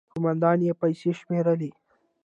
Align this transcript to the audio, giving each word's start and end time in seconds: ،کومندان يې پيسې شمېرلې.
،کومندان 0.13 0.57
يې 0.67 0.73
پيسې 0.81 1.11
شمېرلې. 1.19 1.71